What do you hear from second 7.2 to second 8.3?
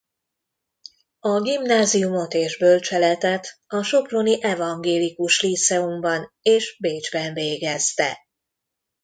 végezte.